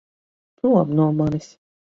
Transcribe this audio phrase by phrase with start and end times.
[0.61, 1.55] Prom no manis!